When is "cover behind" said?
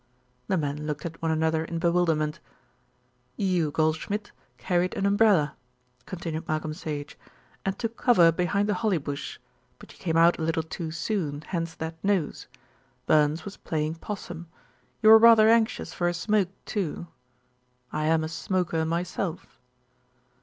7.97-8.67